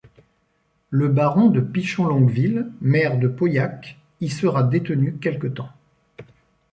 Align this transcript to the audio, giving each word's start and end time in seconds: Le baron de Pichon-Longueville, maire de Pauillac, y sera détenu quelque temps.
Le 0.89 1.09
baron 1.09 1.49
de 1.51 1.59
Pichon-Longueville, 1.61 2.65
maire 2.81 3.19
de 3.19 3.27
Pauillac, 3.27 3.99
y 4.19 4.29
sera 4.31 4.63
détenu 4.63 5.17
quelque 5.21 5.45
temps. 5.45 5.69